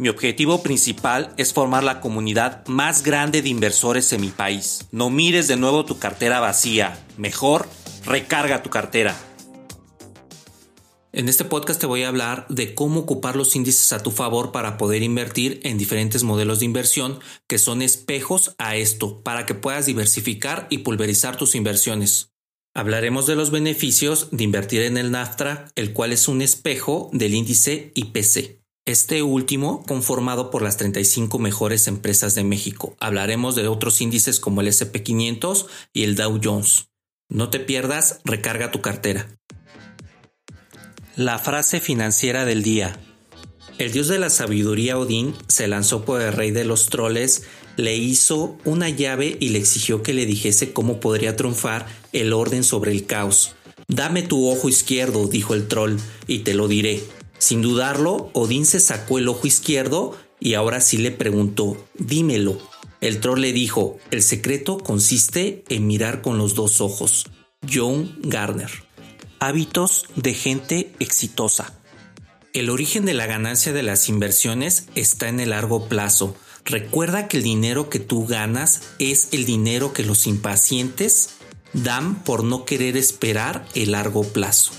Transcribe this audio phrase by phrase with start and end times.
[0.00, 4.88] Mi objetivo principal es formar la comunidad más grande de inversores en mi país.
[4.92, 6.98] No mires de nuevo tu cartera vacía.
[7.18, 7.68] Mejor,
[8.06, 9.14] recarga tu cartera.
[11.12, 14.52] En este podcast te voy a hablar de cómo ocupar los índices a tu favor
[14.52, 19.54] para poder invertir en diferentes modelos de inversión que son espejos a esto, para que
[19.54, 22.32] puedas diversificar y pulverizar tus inversiones.
[22.72, 27.34] Hablaremos de los beneficios de invertir en el NAFTRA, el cual es un espejo del
[27.34, 28.59] índice IPC.
[28.90, 32.96] Este último conformado por las 35 mejores empresas de México.
[32.98, 36.88] Hablaremos de otros índices como el SP500 y el Dow Jones.
[37.28, 39.28] No te pierdas, recarga tu cartera.
[41.14, 42.98] La frase financiera del día.
[43.78, 47.44] El dios de la sabiduría Odín se lanzó por el rey de los troles,
[47.76, 52.64] le hizo una llave y le exigió que le dijese cómo podría triunfar el orden
[52.64, 53.54] sobre el caos.
[53.86, 55.96] Dame tu ojo izquierdo, dijo el troll,
[56.26, 57.04] y te lo diré.
[57.40, 62.58] Sin dudarlo, Odín se sacó el ojo izquierdo y ahora sí le preguntó, dímelo.
[63.00, 67.24] El troll le dijo, el secreto consiste en mirar con los dos ojos.
[67.66, 68.70] John Garner.
[69.38, 71.72] Hábitos de gente exitosa.
[72.52, 76.36] El origen de la ganancia de las inversiones está en el largo plazo.
[76.66, 81.30] Recuerda que el dinero que tú ganas es el dinero que los impacientes
[81.72, 84.72] dan por no querer esperar el largo plazo.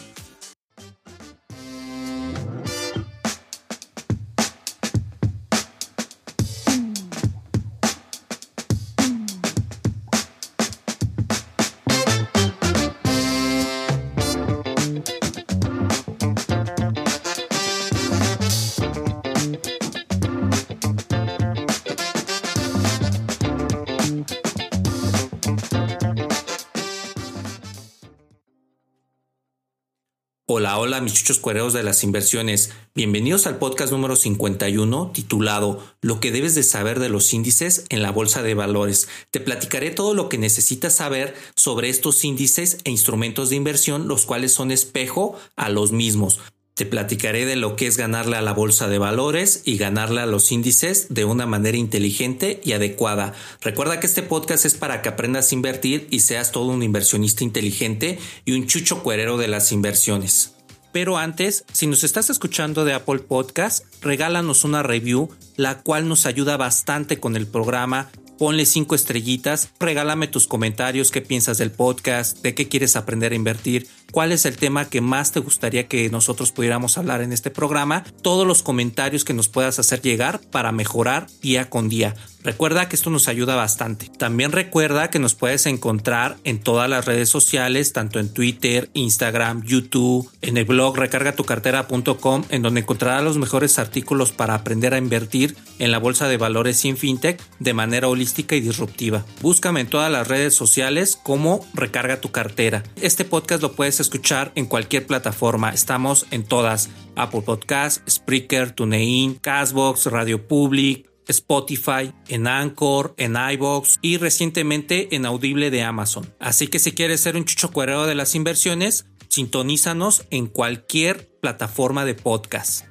[31.01, 32.69] Mis chuchos cuereos de las inversiones.
[32.93, 38.03] Bienvenidos al podcast número 51 titulado Lo que debes de saber de los índices en
[38.03, 39.07] la bolsa de valores.
[39.31, 44.27] Te platicaré todo lo que necesitas saber sobre estos índices e instrumentos de inversión, los
[44.27, 46.39] cuales son espejo a los mismos.
[46.75, 50.27] Te platicaré de lo que es ganarle a la bolsa de valores y ganarle a
[50.27, 53.33] los índices de una manera inteligente y adecuada.
[53.61, 57.43] Recuerda que este podcast es para que aprendas a invertir y seas todo un inversionista
[57.43, 60.53] inteligente y un chucho cuerero de las inversiones.
[60.91, 66.25] Pero antes, si nos estás escuchando de Apple Podcast, regálanos una review, la cual nos
[66.25, 68.09] ayuda bastante con el programa.
[68.37, 73.35] Ponle cinco estrellitas, regálame tus comentarios, qué piensas del podcast, de qué quieres aprender a
[73.35, 77.49] invertir, cuál es el tema que más te gustaría que nosotros pudiéramos hablar en este
[77.49, 82.15] programa, todos los comentarios que nos puedas hacer llegar para mejorar día con día.
[82.43, 84.09] Recuerda que esto nos ayuda bastante.
[84.17, 89.63] También recuerda que nos puedes encontrar en todas las redes sociales, tanto en Twitter, Instagram,
[89.63, 95.55] YouTube, en el blog recargatucartera.com, en donde encontrarás los mejores artículos para aprender a invertir
[95.77, 99.23] en la bolsa de valores en fintech de manera holística y disruptiva.
[99.41, 102.83] Búscame en todas las redes sociales como Recarga tu cartera.
[103.01, 105.69] Este podcast lo puedes escuchar en cualquier plataforma.
[105.71, 113.99] Estamos en todas: Apple Podcast, Spreaker, TuneIn, Castbox, Radio Public, Spotify, en Anchor, en iBox
[114.01, 116.33] y recientemente en Audible de Amazon.
[116.39, 122.05] Así que si quieres ser un chucho cuerero de las inversiones, sintonízanos en cualquier plataforma
[122.05, 122.90] de podcast.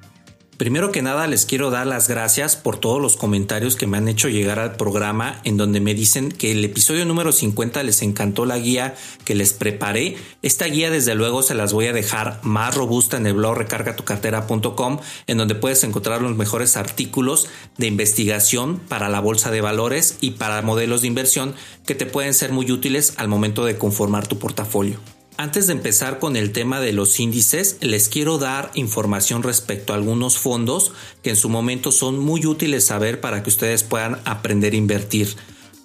[0.61, 4.07] Primero que nada les quiero dar las gracias por todos los comentarios que me han
[4.07, 8.45] hecho llegar al programa en donde me dicen que el episodio número 50 les encantó
[8.45, 8.93] la guía
[9.25, 10.17] que les preparé.
[10.43, 14.99] Esta guía desde luego se las voy a dejar más robusta en el blog recargatucartera.com
[15.25, 17.47] en donde puedes encontrar los mejores artículos
[17.79, 21.55] de investigación para la bolsa de valores y para modelos de inversión
[21.87, 24.99] que te pueden ser muy útiles al momento de conformar tu portafolio.
[25.41, 29.95] Antes de empezar con el tema de los índices, les quiero dar información respecto a
[29.95, 30.91] algunos fondos
[31.23, 35.35] que en su momento son muy útiles saber para que ustedes puedan aprender a invertir.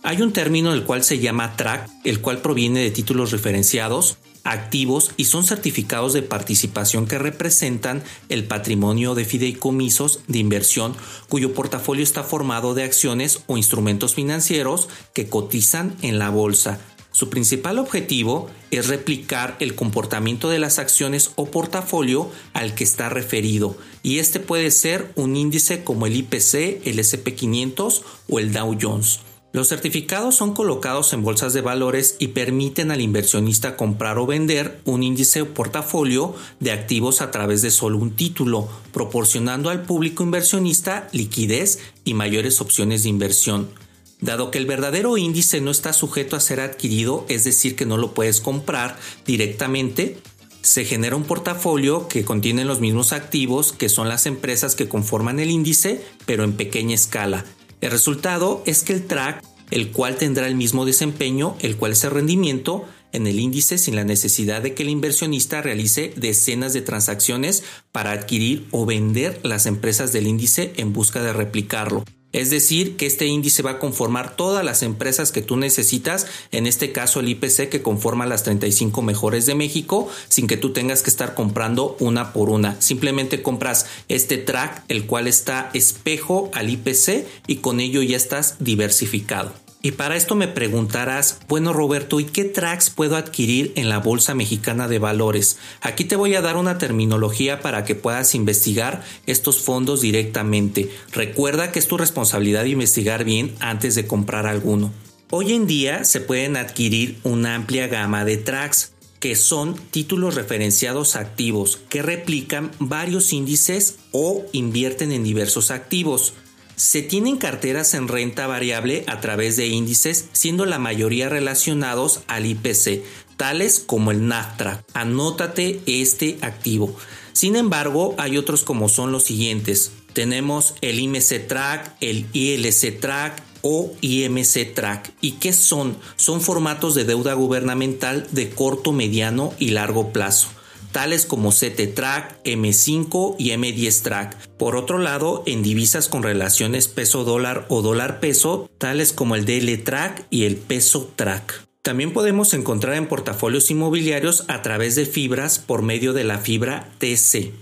[0.03, 5.12] Hay un término el cual se llama TRAC, el cual proviene de títulos referenciados, activos
[5.17, 10.94] y son certificados de participación que representan el patrimonio de fideicomisos de inversión
[11.31, 16.79] cuyo portafolio está formado de acciones o instrumentos financieros que cotizan en la bolsa
[17.17, 23.09] su principal objetivo es replicar el comportamiento de las acciones o portafolio al que está
[23.09, 28.77] referido y este puede ser un índice como el IPC, el SP500 o el Dow
[28.79, 29.21] Jones.
[29.55, 34.83] Los certificados son colocados en bolsas de valores y permiten al inversionista comprar o vender
[34.85, 40.23] un índice o portafolio de activos a través de solo un título, proporcionando al público
[40.23, 43.86] inversionista liquidez y mayores opciones de inversión.
[44.21, 47.97] Dado que el verdadero índice no está sujeto a ser adquirido, es decir, que no
[47.97, 50.19] lo puedes comprar directamente,
[50.63, 55.39] se genera un portafolio que contiene los mismos activos que son las empresas que conforman
[55.39, 57.45] el índice, pero en pequeña escala.
[57.81, 62.03] El resultado es que el track, el cual tendrá el mismo desempeño, el cual es
[62.05, 66.83] el rendimiento, en el índice sin la necesidad de que el inversionista realice decenas de
[66.83, 67.62] transacciones
[67.93, 72.05] para adquirir o vender las empresas del índice en busca de replicarlo.
[72.37, 76.67] Es decir, que este índice va a conformar todas las empresas que tú necesitas, en
[76.67, 81.00] este caso el IPC que conforma las 35 mejores de México, sin que tú tengas
[81.03, 82.79] que estar comprando una por una.
[82.83, 88.56] Simplemente compras este track, el cual está espejo al IPC y con ello ya estás
[88.59, 89.66] diversificado.
[89.87, 94.35] Y para esto me preguntarás, bueno Roberto, ¿y qué tracks puedo adquirir en la Bolsa
[94.35, 95.59] Mexicana de Valores?
[95.81, 100.91] Aquí te voy a dar una terminología para que puedas investigar estos fondos directamente.
[101.12, 104.93] Recuerda que es tu responsabilidad investigar bien antes de comprar alguno.
[105.31, 108.91] Hoy en día se pueden adquirir una amplia gama de tracks
[109.21, 116.35] que son títulos referenciados activos que replican varios índices o invierten en diversos activos.
[116.76, 122.44] Se tienen carteras en renta variable a través de índices, siendo la mayoría relacionados al
[122.44, 123.02] IPC,
[123.38, 124.84] tales como el NAFTRA.
[124.93, 126.94] Anótate este activo.
[127.32, 129.93] Sin embargo, hay otros como son los siguientes.
[130.12, 135.12] Tenemos el IMC Track, el ILC Track, o IMC Track.
[135.23, 135.96] ¿Y qué son?
[136.17, 140.50] Son formatos de deuda gubernamental de corto, mediano y largo plazo
[140.97, 144.49] tales como CT Track, M5 y M10 Track.
[144.57, 149.45] Por otro lado, en divisas con relaciones peso dólar o dólar peso, tales como el
[149.45, 151.67] DL Track y el peso Track.
[151.83, 156.89] También podemos encontrar en portafolios inmobiliarios a través de fibras por medio de la fibra
[156.97, 157.53] TC.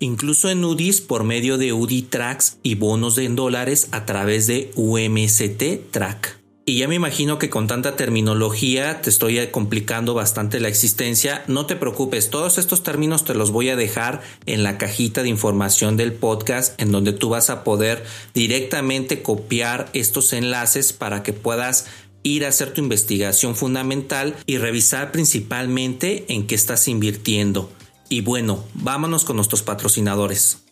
[0.00, 4.72] Incluso en UDIs por medio de UDI Tracks y bonos en dólares a través de
[4.74, 6.35] UMST Track.
[6.68, 11.44] Y ya me imagino que con tanta terminología te estoy complicando bastante la existencia.
[11.46, 15.28] No te preocupes, todos estos términos te los voy a dejar en la cajita de
[15.28, 18.04] información del podcast en donde tú vas a poder
[18.34, 21.86] directamente copiar estos enlaces para que puedas
[22.24, 27.70] ir a hacer tu investigación fundamental y revisar principalmente en qué estás invirtiendo.
[28.08, 30.64] Y bueno, vámonos con nuestros patrocinadores.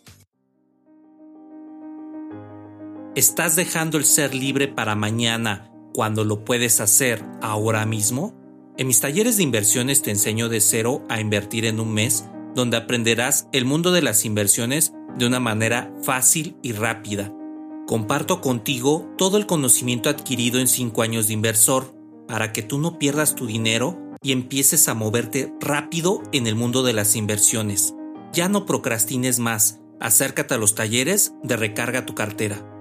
[3.15, 8.35] ¿Estás dejando el ser libre para mañana cuando lo puedes hacer ahora mismo?
[8.77, 12.75] En mis talleres de inversiones te enseño de cero a invertir en un mes, donde
[12.75, 17.33] aprenderás el mundo de las inversiones de una manera fácil y rápida.
[17.87, 21.95] Comparto contigo todo el conocimiento adquirido en 5 años de inversor
[22.27, 26.83] para que tú no pierdas tu dinero y empieces a moverte rápido en el mundo
[26.83, 27.95] de las inversiones.
[28.33, 32.74] Ya no procrastines más, acércate a los talleres de recarga tu cartera.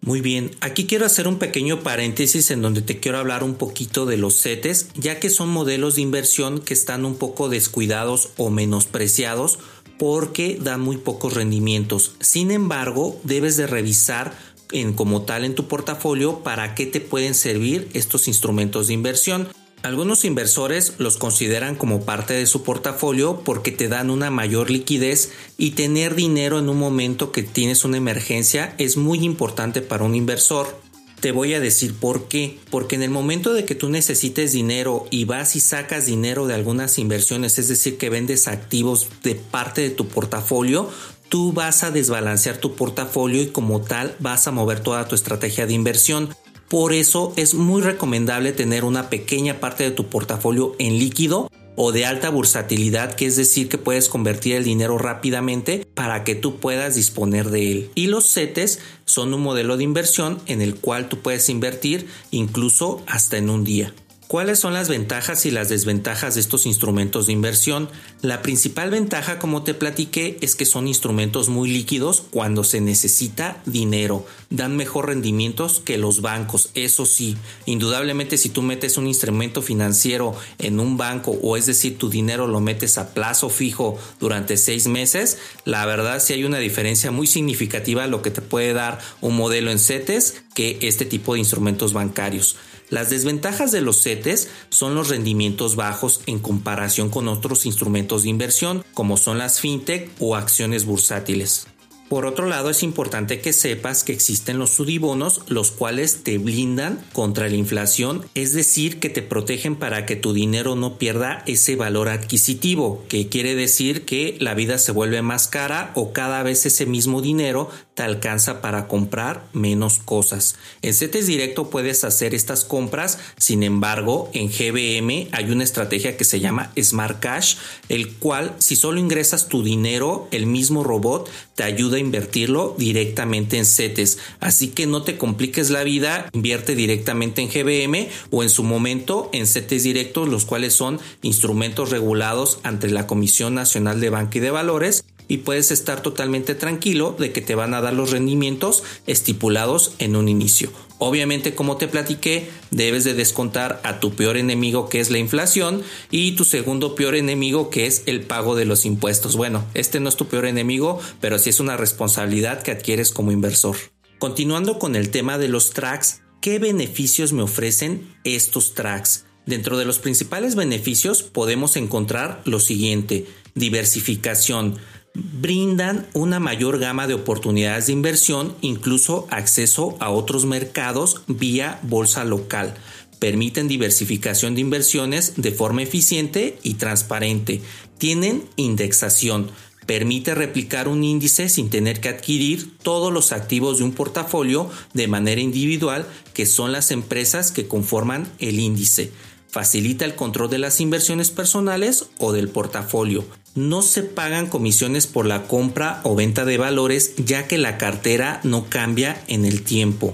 [0.00, 4.06] Muy bien, aquí quiero hacer un pequeño paréntesis en donde te quiero hablar un poquito
[4.06, 8.48] de los CETES, ya que son modelos de inversión que están un poco descuidados o
[8.48, 9.58] menospreciados
[9.98, 12.12] porque dan muy pocos rendimientos.
[12.20, 14.38] Sin embargo, debes de revisar
[14.70, 19.48] en como tal en tu portafolio para qué te pueden servir estos instrumentos de inversión.
[19.88, 25.30] Algunos inversores los consideran como parte de su portafolio porque te dan una mayor liquidez
[25.56, 30.14] y tener dinero en un momento que tienes una emergencia es muy importante para un
[30.14, 30.78] inversor.
[31.20, 32.58] Te voy a decir por qué.
[32.70, 36.54] Porque en el momento de que tú necesites dinero y vas y sacas dinero de
[36.54, 40.90] algunas inversiones, es decir, que vendes activos de parte de tu portafolio,
[41.30, 45.64] tú vas a desbalancear tu portafolio y como tal vas a mover toda tu estrategia
[45.64, 46.28] de inversión.
[46.68, 51.92] Por eso es muy recomendable tener una pequeña parte de tu portafolio en líquido o
[51.92, 56.56] de alta bursatilidad, que es decir, que puedes convertir el dinero rápidamente para que tú
[56.56, 57.90] puedas disponer de él.
[57.94, 63.02] Y los CETES son un modelo de inversión en el cual tú puedes invertir incluso
[63.06, 63.94] hasta en un día.
[64.28, 67.88] ¿Cuáles son las ventajas y las desventajas de estos instrumentos de inversión?
[68.20, 73.62] La principal ventaja, como te platiqué, es que son instrumentos muy líquidos cuando se necesita
[73.64, 74.26] dinero.
[74.50, 77.38] Dan mejor rendimientos que los bancos, eso sí.
[77.64, 82.46] Indudablemente si tú metes un instrumento financiero en un banco o es decir tu dinero
[82.46, 87.26] lo metes a plazo fijo durante seis meses, la verdad sí hay una diferencia muy
[87.26, 91.94] significativa lo que te puede dar un modelo en CETES que este tipo de instrumentos
[91.94, 92.56] bancarios.
[92.90, 98.30] Las desventajas de los CETES son los rendimientos bajos en comparación con otros instrumentos de
[98.30, 101.66] inversión como son las fintech o acciones bursátiles.
[102.08, 107.04] Por otro lado, es importante que sepas que existen los sudibonos, los cuales te blindan
[107.12, 111.76] contra la inflación, es decir, que te protegen para que tu dinero no pierda ese
[111.76, 116.64] valor adquisitivo, que quiere decir que la vida se vuelve más cara o cada vez
[116.64, 120.56] ese mismo dinero te alcanza para comprar menos cosas.
[120.82, 126.24] En CETES Directo puedes hacer estas compras, sin embargo, en GBM hay una estrategia que
[126.24, 127.56] se llama Smart Cash,
[127.88, 133.66] el cual si solo ingresas tu dinero, el mismo robot te ayuda invertirlo directamente en
[133.66, 134.18] CETES.
[134.40, 139.30] Así que no te compliques la vida, invierte directamente en GBM o en su momento
[139.32, 144.40] en CETES directos, los cuales son instrumentos regulados ante la Comisión Nacional de Banca y
[144.40, 148.82] de Valores y puedes estar totalmente tranquilo de que te van a dar los rendimientos
[149.06, 150.70] estipulados en un inicio.
[150.98, 155.82] Obviamente, como te platiqué, debes de descontar a tu peor enemigo que es la inflación
[156.10, 159.36] y tu segundo peor enemigo que es el pago de los impuestos.
[159.36, 163.30] Bueno, este no es tu peor enemigo, pero sí es una responsabilidad que adquieres como
[163.30, 163.76] inversor.
[164.18, 169.24] Continuando con el tema de los tracks, ¿qué beneficios me ofrecen estos tracks?
[169.46, 174.78] Dentro de los principales beneficios podemos encontrar lo siguiente, diversificación
[175.14, 182.24] brindan una mayor gama de oportunidades de inversión, incluso acceso a otros mercados vía bolsa
[182.24, 182.74] local.
[183.18, 187.60] Permiten diversificación de inversiones de forma eficiente y transparente.
[187.98, 189.50] Tienen indexación.
[189.86, 195.08] Permite replicar un índice sin tener que adquirir todos los activos de un portafolio de
[195.08, 199.10] manera individual, que son las empresas que conforman el índice
[199.48, 203.24] facilita el control de las inversiones personales o del portafolio.
[203.58, 208.38] No se pagan comisiones por la compra o venta de valores ya que la cartera
[208.44, 210.12] no cambia en el tiempo.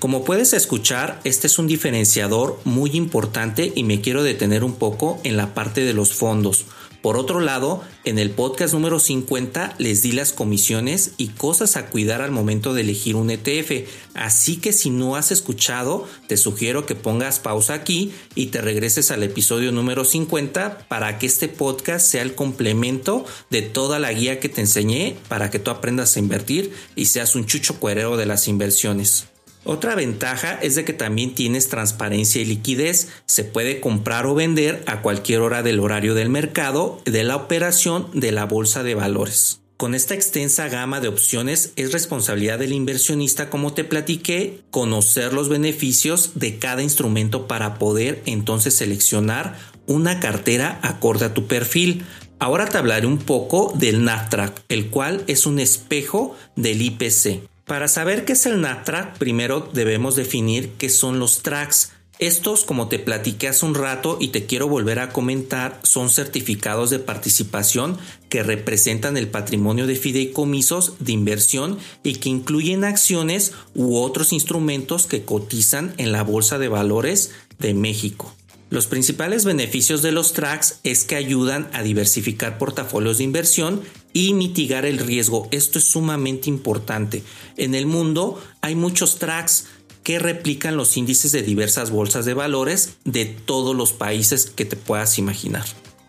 [0.00, 5.20] Como puedes escuchar, este es un diferenciador muy importante y me quiero detener un poco
[5.22, 6.64] en la parte de los fondos.
[7.02, 11.86] Por otro lado, en el podcast número 50 les di las comisiones y cosas a
[11.86, 16.84] cuidar al momento de elegir un ETF, así que si no has escuchado, te sugiero
[16.84, 22.06] que pongas pausa aquí y te regreses al episodio número 50 para que este podcast
[22.06, 26.20] sea el complemento de toda la guía que te enseñé para que tú aprendas a
[26.20, 29.29] invertir y seas un chucho cuerero de las inversiones.
[29.64, 33.08] Otra ventaja es de que también tienes transparencia y liquidez.
[33.26, 38.08] Se puede comprar o vender a cualquier hora del horario del mercado de la operación
[38.14, 39.60] de la bolsa de valores.
[39.76, 45.48] Con esta extensa gama de opciones es responsabilidad del inversionista, como te platiqué, conocer los
[45.48, 52.04] beneficios de cada instrumento para poder entonces seleccionar una cartera acorde a tu perfil.
[52.38, 57.49] Ahora te hablaré un poco del NAFTRAC, el cual es un espejo del IPC.
[57.70, 61.92] Para saber qué es el NATRAC, primero debemos definir qué son los tracks.
[62.18, 66.90] Estos, como te platiqué hace un rato y te quiero volver a comentar, son certificados
[66.90, 67.96] de participación
[68.28, 75.06] que representan el patrimonio de fideicomisos de inversión y que incluyen acciones u otros instrumentos
[75.06, 78.34] que cotizan en la Bolsa de Valores de México.
[78.70, 84.34] Los principales beneficios de los tracks es que ayudan a diversificar portafolios de inversión y
[84.34, 85.48] mitigar el riesgo.
[85.50, 87.22] Esto es sumamente importante.
[87.56, 89.66] En el mundo hay muchos tracks
[90.02, 94.76] que replican los índices de diversas bolsas de valores de todos los países que te
[94.76, 95.64] puedas imaginar.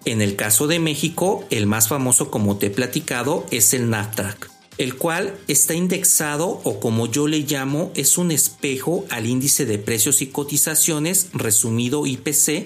[0.06, 4.52] En el caso de México, el más famoso como te he platicado es el NAFTRAC
[4.82, 9.78] el cual está indexado o como yo le llamo es un espejo al índice de
[9.78, 12.66] precios y cotizaciones resumido IPC.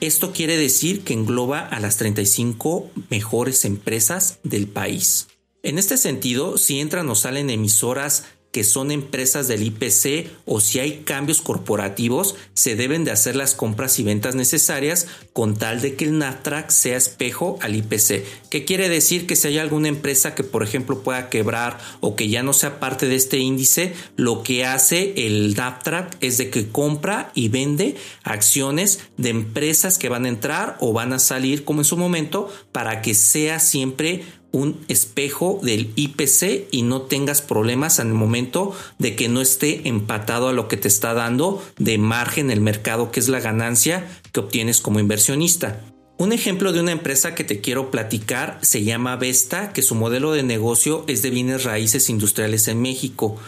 [0.00, 5.28] Esto quiere decir que engloba a las 35 mejores empresas del país.
[5.62, 10.80] En este sentido, si entran o salen emisoras que son empresas del IPC o si
[10.80, 15.94] hay cambios corporativos, se deben de hacer las compras y ventas necesarias con tal de
[15.94, 18.24] que el NATRAC sea espejo al IPC.
[18.50, 19.26] ¿Qué quiere decir?
[19.26, 22.80] Que si hay alguna empresa que por ejemplo pueda quebrar o que ya no sea
[22.80, 27.96] parte de este índice, lo que hace el NATRAC es de que compra y vende
[28.24, 32.52] acciones de empresas que van a entrar o van a salir como en su momento
[32.72, 38.74] para que sea siempre un espejo del IPC y no tengas problemas en el momento
[38.98, 43.10] de que no esté empatado a lo que te está dando de margen el mercado,
[43.10, 45.84] que es la ganancia que obtienes como inversionista.
[46.20, 50.32] Un ejemplo de una empresa que te quiero platicar se llama Vesta, que su modelo
[50.32, 53.38] de negocio es de bienes raíces industriales en México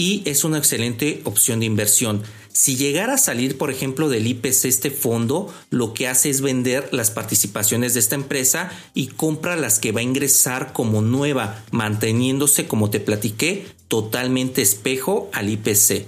[0.00, 2.22] y es una excelente opción de inversión.
[2.54, 6.88] Si llegara a salir, por ejemplo, del IPC este fondo, lo que hace es vender
[6.90, 12.66] las participaciones de esta empresa y compra las que va a ingresar como nueva, manteniéndose,
[12.66, 16.06] como te platiqué, totalmente espejo al IPC.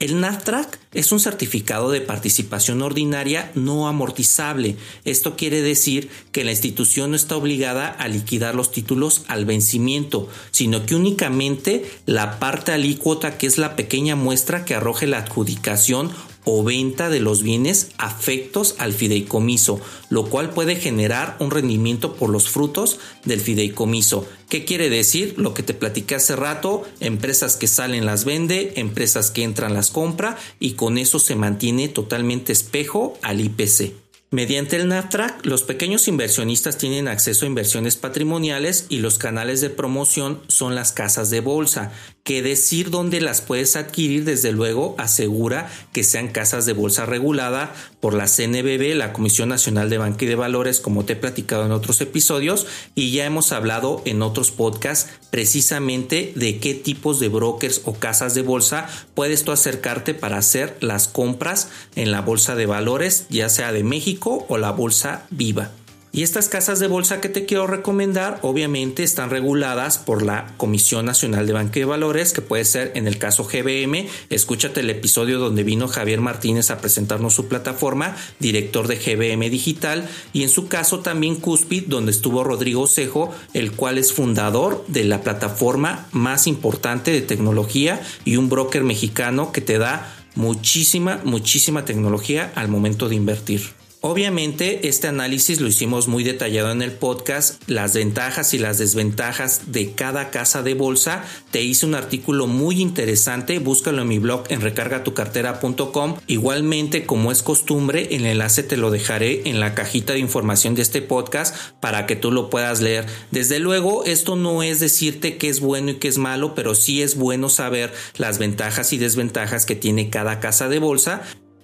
[0.00, 4.76] El NASDAQ es un certificado de participación ordinaria no amortizable.
[5.04, 10.26] Esto quiere decir que la institución no está obligada a liquidar los títulos al vencimiento,
[10.52, 16.10] sino que únicamente la parte alícuota que es la pequeña muestra que arroje la adjudicación
[16.44, 22.30] o venta de los bienes afectos al fideicomiso, lo cual puede generar un rendimiento por
[22.30, 24.26] los frutos del fideicomiso.
[24.48, 25.34] ¿Qué quiere decir?
[25.36, 29.90] Lo que te platiqué hace rato, empresas que salen las vende, empresas que entran las
[29.90, 33.99] compra y con eso se mantiene totalmente espejo al IPC.
[34.32, 39.70] Mediante el NAFTRAC, los pequeños inversionistas tienen acceso a inversiones patrimoniales y los canales de
[39.70, 41.90] promoción son las casas de bolsa,
[42.22, 47.74] que decir dónde las puedes adquirir desde luego asegura que sean casas de bolsa regulada
[47.98, 51.66] por la CNBB, la Comisión Nacional de Banca y de Valores, como te he platicado
[51.66, 57.28] en otros episodios y ya hemos hablado en otros podcasts precisamente de qué tipos de
[57.28, 62.54] brokers o casas de bolsa puedes tú acercarte para hacer las compras en la bolsa
[62.54, 65.70] de valores, ya sea de México o la bolsa viva.
[66.12, 71.06] Y estas casas de bolsa que te quiero recomendar obviamente están reguladas por la Comisión
[71.06, 74.08] Nacional de Banca de Valores, que puede ser en el caso GBM.
[74.28, 80.08] Escúchate el episodio donde vino Javier Martínez a presentarnos su plataforma, director de GBM Digital,
[80.32, 85.04] y en su caso también Cuspid, donde estuvo Rodrigo Cejo, el cual es fundador de
[85.04, 91.84] la plataforma más importante de tecnología y un broker mexicano que te da muchísima, muchísima
[91.84, 93.79] tecnología al momento de invertir.
[94.02, 99.72] Obviamente este análisis lo hicimos muy detallado en el podcast, las ventajas y las desventajas
[99.72, 101.22] de cada casa de bolsa.
[101.50, 106.16] Te hice un artículo muy interesante, búscalo en mi blog en recargatucartera.com.
[106.28, 110.80] Igualmente, como es costumbre, el enlace te lo dejaré en la cajita de información de
[110.80, 113.04] este podcast para que tú lo puedas leer.
[113.30, 117.02] Desde luego, esto no es decirte que es bueno y que es malo, pero sí
[117.02, 121.22] es bueno saber las ventajas y desventajas que tiene cada casa de bolsa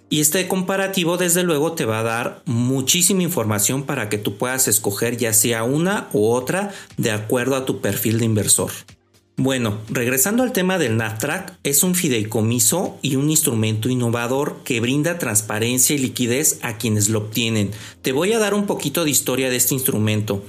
[0.09, 4.69] y este comparativo desde luego te va a dar muchísima información para que tú puedas
[4.69, 8.71] escoger ya sea una u otra de acuerdo a tu perfil de inversor.
[9.39, 15.19] Bueno, regresando al tema del NAFTRAC, es un fideicomiso y un instrumento innovador que brinda
[15.19, 17.71] transparencia y liquidez a quienes lo obtienen.
[18.01, 20.43] Te voy a dar un poquito de historia de este instrumento.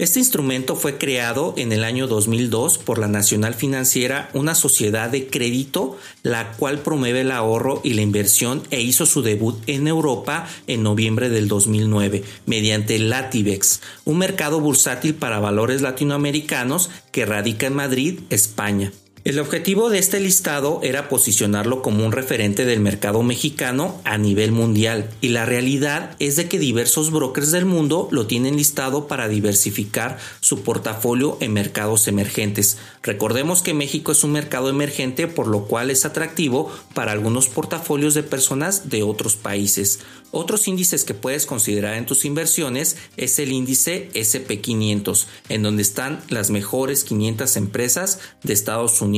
[0.00, 5.26] Este instrumento fue creado en el año 2002 por la Nacional Financiera, una sociedad de
[5.26, 10.48] crédito la cual promueve el ahorro y la inversión e hizo su debut en Europa
[10.66, 17.74] en noviembre del 2009 mediante Latibex, un mercado bursátil para valores latinoamericanos que radica en
[17.74, 18.92] Madrid, España.
[19.22, 24.50] El objetivo de este listado era posicionarlo como un referente del mercado mexicano a nivel
[24.50, 29.28] mundial y la realidad es de que diversos brokers del mundo lo tienen listado para
[29.28, 32.78] diversificar su portafolio en mercados emergentes.
[33.02, 38.14] Recordemos que México es un mercado emergente por lo cual es atractivo para algunos portafolios
[38.14, 39.98] de personas de otros países.
[40.30, 46.22] Otros índices que puedes considerar en tus inversiones es el índice SP500, en donde están
[46.28, 49.09] las mejores 500 empresas de Estados Unidos.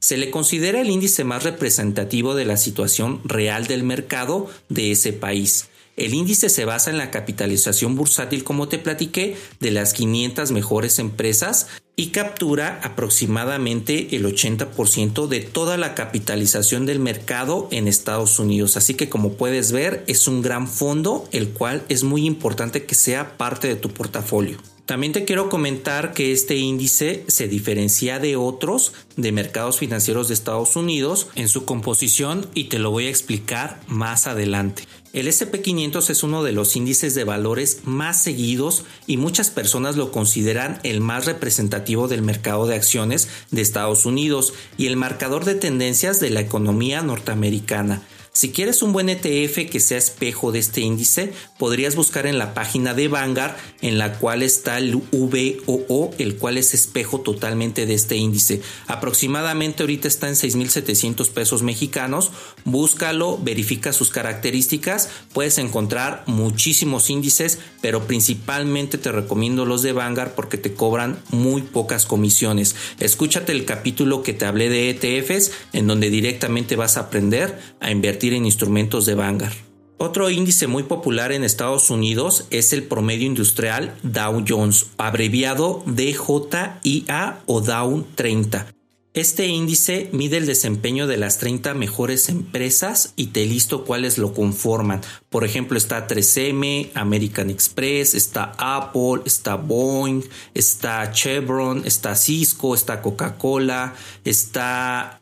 [0.00, 5.12] Se le considera el índice más representativo de la situación real del mercado de ese
[5.12, 5.68] país.
[5.96, 11.00] El índice se basa en la capitalización bursátil, como te platiqué, de las 500 mejores
[11.00, 18.76] empresas y captura aproximadamente el 80% de toda la capitalización del mercado en Estados Unidos.
[18.76, 22.94] Así que como puedes ver es un gran fondo el cual es muy importante que
[22.94, 24.58] sea parte de tu portafolio.
[24.88, 30.34] También te quiero comentar que este índice se diferencia de otros de mercados financieros de
[30.34, 34.84] Estados Unidos en su composición y te lo voy a explicar más adelante.
[35.12, 40.10] El SP500 es uno de los índices de valores más seguidos y muchas personas lo
[40.10, 45.54] consideran el más representativo del mercado de acciones de Estados Unidos y el marcador de
[45.54, 48.04] tendencias de la economía norteamericana.
[48.38, 52.54] Si quieres un buen ETF que sea espejo de este índice, podrías buscar en la
[52.54, 57.94] página de Vanguard en la cual está el VOO, el cual es espejo totalmente de
[57.94, 58.62] este índice.
[58.86, 62.30] Aproximadamente ahorita está en 6.700 pesos mexicanos.
[62.64, 65.10] Búscalo, verifica sus características.
[65.32, 71.62] Puedes encontrar muchísimos índices, pero principalmente te recomiendo los de Vanguard porque te cobran muy
[71.62, 72.76] pocas comisiones.
[73.00, 77.90] Escúchate el capítulo que te hablé de ETFs, en donde directamente vas a aprender a
[77.90, 79.54] invertir en instrumentos de Vanguard.
[80.00, 87.40] Otro índice muy popular en Estados Unidos es el promedio industrial Dow Jones, abreviado DJIA
[87.46, 88.68] o Dow 30.
[89.14, 94.32] Este índice mide el desempeño de las 30 mejores empresas y te listo cuáles lo
[94.32, 95.00] conforman.
[95.28, 100.22] Por ejemplo, está 3M, American Express, está Apple, está Boeing,
[100.54, 105.20] está Chevron, está Cisco, está Coca-Cola, está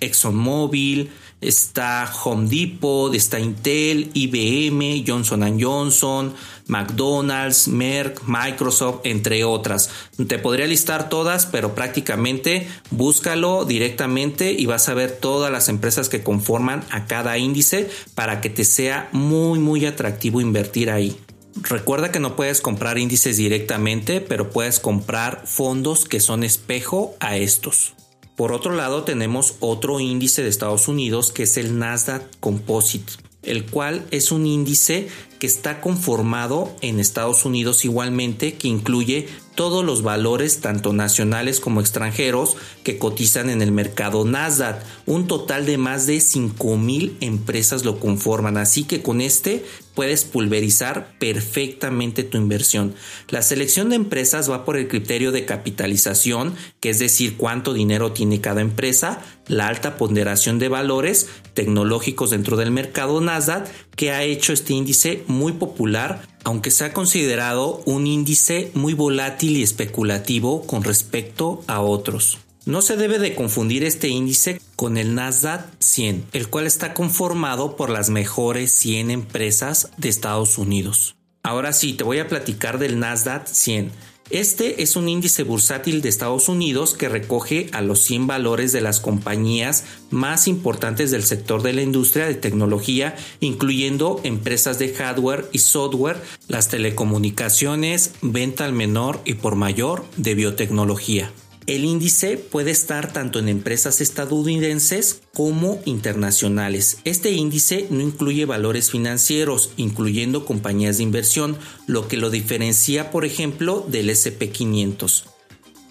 [0.00, 6.34] ExxonMobil, está Home Depot, está Intel, IBM, Johnson Johnson,
[6.66, 9.90] McDonald's, Merck, Microsoft, entre otras.
[10.26, 16.08] Te podría listar todas, pero prácticamente búscalo directamente y vas a ver todas las empresas
[16.08, 21.16] que conforman a cada índice para que te sea muy muy atractivo invertir ahí.
[21.62, 27.36] Recuerda que no puedes comprar índices directamente, pero puedes comprar fondos que son espejo a
[27.36, 27.94] estos.
[28.38, 33.66] Por otro lado, tenemos otro índice de Estados Unidos que es el Nasdaq Composite, el
[33.66, 40.02] cual es un índice que está conformado en Estados Unidos igualmente, que incluye todos los
[40.02, 44.84] valores, tanto nacionales como extranjeros, que cotizan en el mercado Nasdaq.
[45.04, 51.18] Un total de más de 5.000 empresas lo conforman, así que con este puedes pulverizar
[51.18, 52.94] perfectamente tu inversión.
[53.30, 58.12] La selección de empresas va por el criterio de capitalización, que es decir, cuánto dinero
[58.12, 64.22] tiene cada empresa, la alta ponderación de valores tecnológicos dentro del mercado Nasdaq, que ha
[64.22, 70.62] hecho este índice muy popular, aunque se ha considerado un índice muy volátil y especulativo
[70.66, 72.38] con respecto a otros.
[72.64, 77.74] No se debe de confundir este índice con el Nasdaq 100, el cual está conformado
[77.74, 81.16] por las mejores 100 empresas de Estados Unidos.
[81.42, 83.90] Ahora sí, te voy a platicar del Nasdaq 100.
[84.30, 88.82] Este es un índice bursátil de Estados Unidos que recoge a los 100 valores de
[88.82, 95.48] las compañías más importantes del sector de la industria de tecnología, incluyendo empresas de hardware
[95.52, 101.32] y software, las telecomunicaciones, venta al menor y por mayor de biotecnología.
[101.68, 106.96] El índice puede estar tanto en empresas estadounidenses como internacionales.
[107.04, 113.26] Este índice no incluye valores financieros, incluyendo compañías de inversión, lo que lo diferencia, por
[113.26, 115.24] ejemplo, del SP500.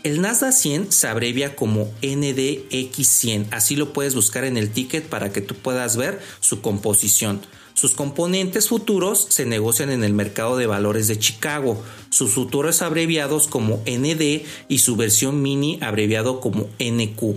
[0.01, 5.31] El Nasdaq 100 se abrevia como NDX100, así lo puedes buscar en el ticket para
[5.31, 7.39] que tú puedas ver su composición.
[7.77, 13.47] Sus componentes futuros se negocian en el mercado de valores de Chicago, sus futuros abreviados
[13.47, 17.35] como ND y su versión mini abreviado como NQ,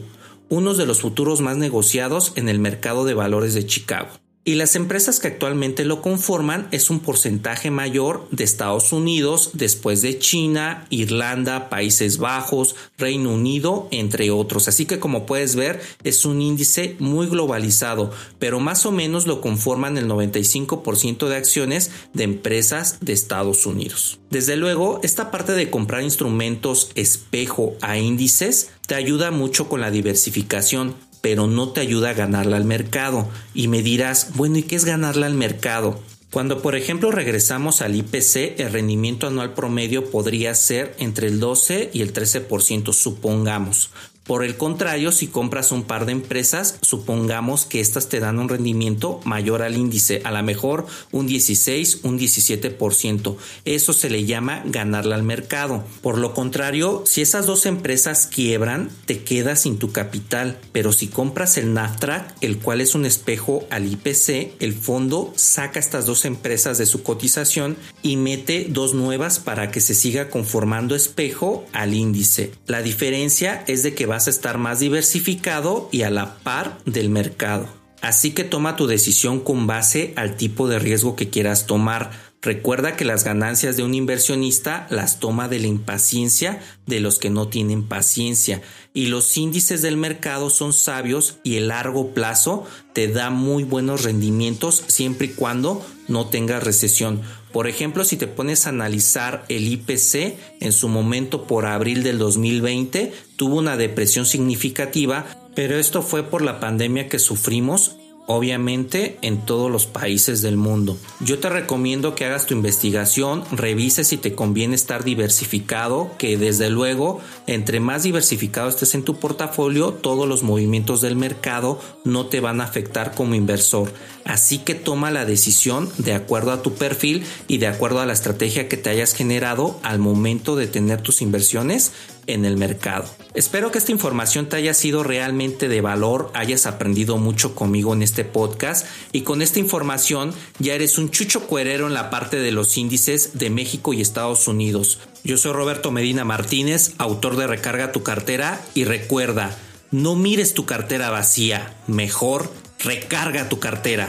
[0.49, 4.09] unos de los futuros más negociados en el mercado de valores de Chicago
[4.43, 10.01] y las empresas que actualmente lo conforman es un porcentaje mayor de Estados Unidos, después
[10.01, 14.67] de China, Irlanda, Países Bajos, Reino Unido, entre otros.
[14.67, 19.43] Así que como puedes ver es un índice muy globalizado, pero más o menos lo
[19.43, 24.21] conforman el 95% de acciones de empresas de Estados Unidos.
[24.31, 29.91] Desde luego, esta parte de comprar instrumentos espejo a índices te ayuda mucho con la
[29.91, 33.29] diversificación pero no te ayuda a ganarla al mercado.
[33.55, 36.01] Y me dirás, bueno, ¿y qué es ganarla al mercado?
[36.31, 41.91] Cuando por ejemplo regresamos al IPC, el rendimiento anual promedio podría ser entre el 12
[41.93, 43.91] y el 13%, supongamos.
[44.25, 48.49] Por el contrario, si compras un par de empresas, supongamos que estas te dan un
[48.49, 53.37] rendimiento mayor al índice, a lo mejor un 16, un 17%.
[53.65, 55.85] Eso se le llama ganarla al mercado.
[56.01, 60.59] Por lo contrario, si esas dos empresas quiebran, te quedas sin tu capital.
[60.71, 65.81] Pero si compras el NAFTRAC, el cual es un espejo al IPC, el fondo saca
[65.81, 70.95] estas dos empresas de su cotización y mete dos nuevas para que se siga conformando
[70.95, 72.53] espejo al índice.
[72.67, 77.11] La diferencia es de que vas a estar más diversificado y a la par del
[77.11, 77.69] mercado.
[78.03, 82.11] Así que toma tu decisión con base al tipo de riesgo que quieras tomar.
[82.43, 87.31] Recuerda que las ganancias de un inversionista las toma de la impaciencia de los que
[87.31, 88.63] no tienen paciencia
[88.95, 94.03] y los índices del mercado son sabios y el largo plazo te da muy buenos
[94.03, 97.23] rendimientos siempre y cuando no tengas recesión.
[97.53, 102.19] Por ejemplo, si te pones a analizar el IPC en su momento por abril del
[102.19, 107.97] 2020, tuvo una depresión significativa, pero esto fue por la pandemia que sufrimos
[108.33, 110.97] obviamente en todos los países del mundo.
[111.19, 116.71] Yo te recomiendo que hagas tu investigación, revises si te conviene estar diversificado, que desde
[116.71, 122.39] luego, entre más diversificado estés en tu portafolio, todos los movimientos del mercado no te
[122.39, 123.93] van a afectar como inversor.
[124.25, 128.13] Así que toma la decisión de acuerdo a tu perfil y de acuerdo a la
[128.13, 131.91] estrategia que te hayas generado al momento de tener tus inversiones
[132.29, 133.09] en el mercado.
[133.33, 138.03] Espero que esta información te haya sido realmente de valor, hayas aprendido mucho conmigo en
[138.03, 142.51] este podcast y con esta información ya eres un chucho cuerero en la parte de
[142.51, 144.99] los índices de México y Estados Unidos.
[145.23, 149.57] Yo soy Roberto Medina Martínez, autor de Recarga tu cartera y recuerda,
[149.93, 154.09] no mires tu cartera vacía, mejor recarga tu cartera.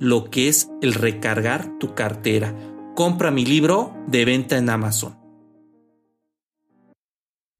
[0.00, 2.54] lo que es el recargar tu cartera.
[2.94, 5.23] Compra mi libro de venta en Amazon.